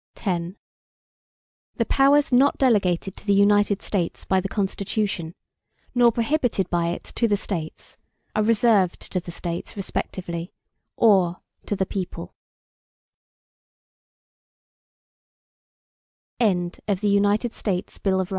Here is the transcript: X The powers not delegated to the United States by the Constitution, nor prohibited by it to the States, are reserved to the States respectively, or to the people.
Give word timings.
X 0.17 0.55
The 1.75 1.85
powers 1.85 2.31
not 2.31 2.57
delegated 2.57 3.15
to 3.17 3.27
the 3.27 3.35
United 3.35 3.83
States 3.83 4.25
by 4.25 4.41
the 4.41 4.49
Constitution, 4.49 5.35
nor 5.93 6.11
prohibited 6.11 6.67
by 6.71 6.87
it 6.87 7.03
to 7.13 7.27
the 7.27 7.37
States, 7.37 7.97
are 8.35 8.41
reserved 8.41 8.99
to 9.11 9.19
the 9.19 9.29
States 9.29 9.75
respectively, 9.77 10.53
or 10.97 11.41
to 11.67 11.75
the 11.75 11.85
people. 11.85 12.33